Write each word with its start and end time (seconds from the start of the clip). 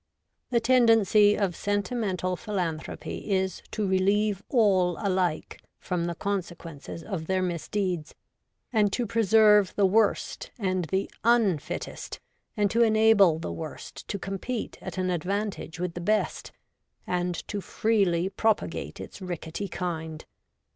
The 0.49 0.59
tendency 0.59 1.37
of 1.37 1.55
sentimental 1.55 2.35
philanthropy 2.35 3.29
is 3.29 3.61
to 3.69 3.87
relieve 3.87 4.41
all 4.49 4.97
alike 4.99 5.61
from 5.77 6.05
the 6.05 6.15
consequences 6.15 7.03
of 7.03 7.27
their 7.27 7.43
misdeeds, 7.43 8.15
and 8.73 8.91
to 8.93 9.05
preserve 9.05 9.75
the 9.75 9.85
worst 9.85 10.49
and 10.57 10.85
the 10.85 11.07
nn 11.23 11.61
fittest, 11.61 12.19
and 12.57 12.71
to 12.71 12.81
enable 12.81 13.37
the 13.37 13.53
worst 13.53 14.07
to 14.07 14.17
compete 14.17 14.79
at 14.81 14.97
an 14.97 15.11
advantage 15.11 15.79
with 15.79 15.93
the 15.93 16.01
best, 16.01 16.51
and 17.05 17.35
to 17.47 17.61
freely 17.61 18.27
propagate 18.27 18.99
its 18.99 19.21
rickety 19.21 19.67
kind. 19.67 20.25